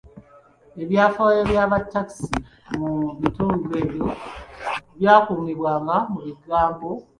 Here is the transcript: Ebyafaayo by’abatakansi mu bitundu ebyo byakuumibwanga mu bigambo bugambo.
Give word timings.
Ebyafaayo 0.83 1.41
by’abatakansi 1.51 2.25
mu 2.77 2.89
bitundu 3.21 3.67
ebyo 3.83 4.07
byakuumibwanga 4.97 5.95
mu 6.11 6.19
bigambo 6.27 6.87
bugambo. 6.89 6.89